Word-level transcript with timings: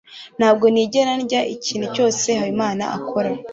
ntabwo 0.39 0.65
nigera 0.73 1.13
ndya 1.21 1.41
ikintu 1.55 1.87
cyose 1.95 2.27
habimana 2.39 2.83
akora 2.97 3.29